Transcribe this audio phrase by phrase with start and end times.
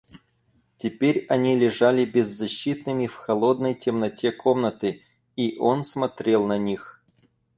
[0.77, 5.03] Теперь они лежали беззащитными в холодной темноте комнаты,
[5.35, 7.03] и он смотрел на них.